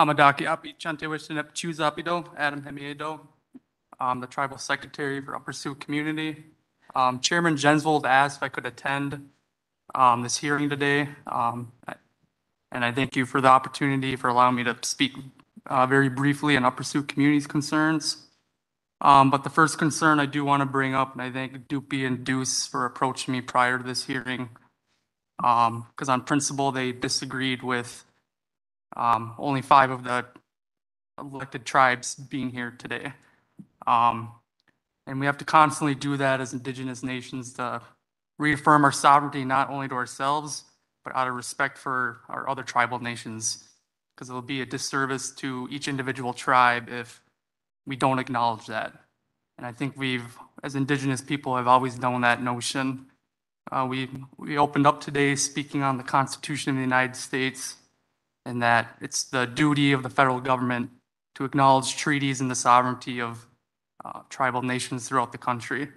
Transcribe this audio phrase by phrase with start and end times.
[0.00, 3.20] Amadaki Api Chantewishinep Chuzapido, Adam Hemiedo.
[4.00, 6.44] I'm the tribal secretary for Upper Sioux community.
[6.94, 9.28] Um, Chairman Jensvold asked if I could attend
[9.94, 11.10] um, this hearing today.
[11.26, 11.72] Um,
[12.72, 15.12] and I thank you for the opportunity for allowing me to speak
[15.66, 18.26] uh, very briefly on Upper Sioux community's concerns.
[19.02, 22.06] Um, but the first concern I do want to bring up, and I thank Dupi
[22.06, 24.48] and Deuce for approaching me prior to this hearing,
[25.36, 28.06] because um, on principle they disagreed with
[28.96, 30.26] um, only five of the
[31.18, 33.12] elected tribes being here today.
[33.86, 34.32] Um,
[35.06, 37.82] and we have to constantly do that as indigenous nations to
[38.38, 40.64] reaffirm our sovereignty not only to ourselves,
[41.04, 43.68] but out of respect for our other tribal nations,
[44.14, 47.22] because it will be a disservice to each individual tribe if
[47.86, 48.92] we don't acknowledge that.
[49.56, 53.06] And I think we've, as indigenous people, have always known that notion.
[53.70, 57.76] Uh, we, we opened up today speaking on the Constitution of the United States
[58.50, 60.90] and that it's the duty of the federal government
[61.36, 63.46] to acknowledge treaties and the sovereignty of
[64.04, 65.88] uh, tribal nations throughout the country.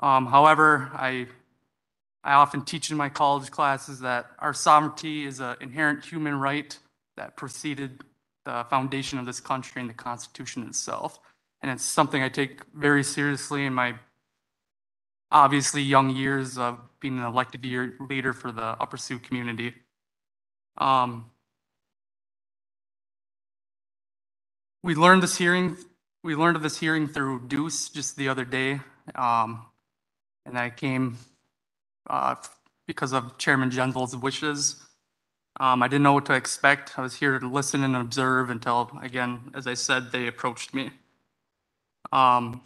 [0.00, 1.28] Um, however, I,
[2.22, 6.78] I often teach in my college classes that our sovereignty is an inherent human right
[7.16, 8.04] that preceded
[8.44, 11.18] the foundation of this country and the Constitution itself.
[11.62, 13.94] And it's something I take very seriously in my
[15.32, 17.64] obviously young years of being an elected
[17.98, 19.72] leader for the Upper Sioux community.
[20.76, 21.30] Um,
[24.82, 25.76] we learned this hearing
[26.24, 28.80] we learned of this hearing through Deuce just the other day,
[29.14, 29.64] um,
[30.44, 31.16] and I came
[32.10, 32.34] uh,
[32.86, 34.76] because of Chairman Jensvold's wishes.
[35.60, 36.98] Um, I didn't know what to expect.
[36.98, 40.90] I was here to listen and observe until, again, as I said, they approached me.
[42.12, 42.62] Um,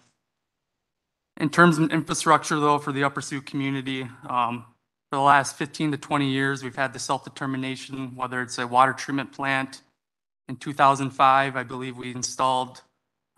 [1.38, 4.64] in terms of infrastructure, though, for the Upper Sioux community, um,
[5.10, 8.92] for the last 15 to 20 years, we've had the self-determination, whether it's a water
[8.92, 9.82] treatment plant.
[10.48, 12.82] In 2005, I believe we installed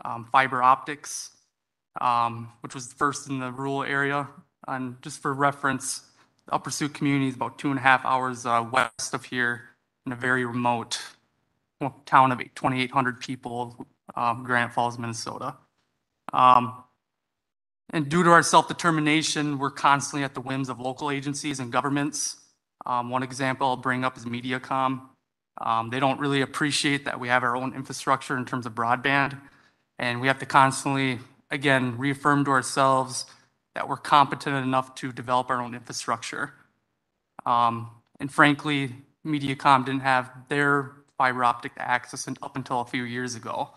[0.05, 1.31] um, fiber optics,
[2.01, 4.29] um, which was first in the rural area.
[4.67, 6.03] And just for reference,
[6.47, 9.71] the Upper Sioux community is about two and a half hours uh, west of here
[10.07, 11.01] in a very remote
[12.07, 15.57] town of 2,800 people, um, Falls, Minnesota.
[16.33, 16.85] Um,
[17.91, 22.37] and due to our self-determination, we're constantly at the whims of local agencies and governments.
[22.87, 25.03] Um, one example I'll bring up is Mediacom.
[25.59, 29.41] Um, they don't really appreciate that we have our own infrastructure in terms of broadband.
[29.99, 31.21] And we have to constantly,
[31.51, 33.27] again, reaffirm to ourselves
[33.75, 36.55] that we're competent enough to develop our own infrastructure.
[37.47, 38.95] Um, and frankly,
[39.25, 43.71] Mediacom didn't have their fiber optic access up until a few years ago.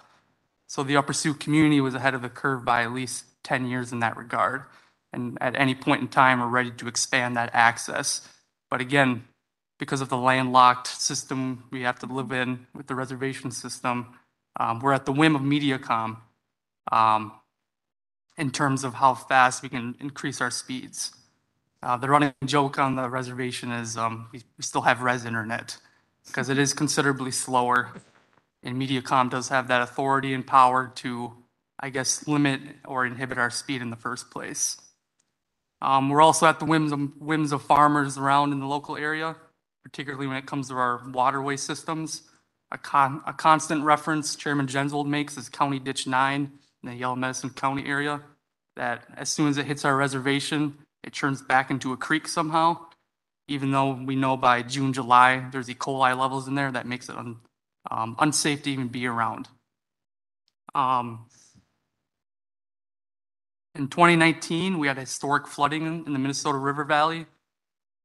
[0.68, 3.92] So the Upper Sioux community was ahead of the curve by at least 10 years
[3.92, 4.64] in that regard.
[5.14, 8.28] And at any point in time, we're ready to expand that access.
[8.70, 9.24] But again,
[9.78, 14.18] because of the landlocked system we have to live in with the reservation system,
[14.60, 16.18] um, we're at the whim of Mediacom
[16.92, 17.32] um,
[18.38, 21.14] in terms of how fast we can increase our speeds.
[21.84, 25.78] Uh, the running joke on the reservation is um, we, we still have res internet
[26.26, 27.94] because it is considerably slower.
[28.64, 31.34] And Mediacom does have that authority and power to,
[31.80, 34.78] I guess, limit or inhibit our speed in the first place.
[35.82, 39.36] Um, we're also at the whims of, whims of farmers around in the local area,
[39.88, 42.24] particularly when it comes to our waterway systems.
[42.72, 46.52] A, con- a constant reference Chairman Jensvold makes is County Ditch 9
[46.84, 48.22] in the Yellow Medicine County area.
[48.76, 52.78] That as soon as it hits our reservation, it turns back into a creek somehow.
[53.48, 55.74] Even though we know by June, July, there's E.
[55.74, 57.38] coli levels in there that makes it un-
[57.90, 59.48] um, unsafe to even be around.
[60.76, 61.28] Um,
[63.74, 67.26] in 2019, we had historic flooding in the Minnesota River Valley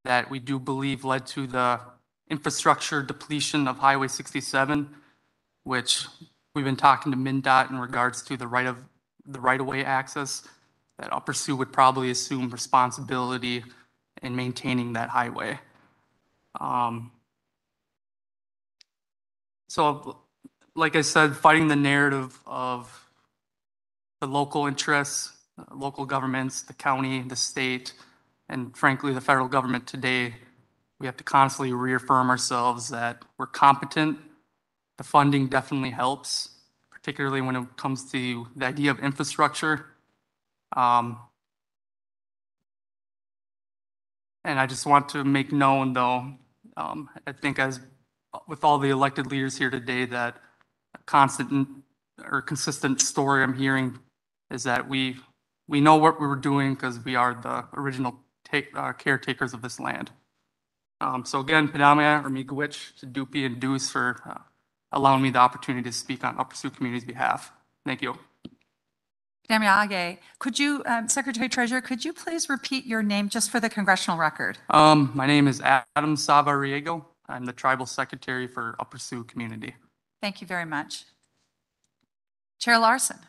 [0.03, 1.79] that we do believe led to the
[2.29, 4.89] infrastructure depletion of Highway 67,
[5.63, 6.05] which
[6.55, 8.77] we've been talking to MnDOT in regards to the right of
[9.25, 10.47] the right-of-way access,
[10.99, 13.63] that Upper Sioux would probably assume responsibility
[14.21, 15.59] in maintaining that highway.
[16.59, 17.11] Um,
[19.69, 20.17] so,
[20.75, 23.07] like I said, fighting the narrative of
[24.19, 25.31] the local interests,
[25.73, 27.93] local governments, the county, the state,
[28.49, 30.35] and frankly, the federal government today
[31.03, 34.17] we have to constantly reaffirm ourselves that we're competent.
[34.97, 36.47] The funding definitely helps,
[36.89, 39.85] particularly when it comes to the idea of infrastructure.
[40.77, 41.19] Um,
[44.45, 46.35] and I just want to make known, though,
[46.77, 47.81] um, I think as
[48.47, 50.37] with all the elected leaders here today, that
[50.95, 51.67] a constant
[52.23, 53.99] or consistent story I'm hearing
[54.49, 55.17] is that we
[55.67, 59.61] we know what we were doing because we are the original take, uh, caretakers of
[59.61, 60.11] this land.
[61.01, 64.39] Um, so again, Pidamaya or Miigwech to Dupi and Deuce for uh,
[64.91, 67.51] allowing me the opportunity to speak on Upper Sioux community's behalf.
[67.85, 68.17] Thank you.
[69.49, 73.69] Damiage, could you, um, Secretary Treasurer, could you please repeat your name just for the
[73.69, 74.57] congressional record?
[74.69, 77.03] Um, my name is Adam Savariego.
[77.27, 79.75] I'm the tribal secretary for Upper Sioux community.
[80.21, 81.03] Thank you very much.
[82.59, 83.19] Chair Larsen.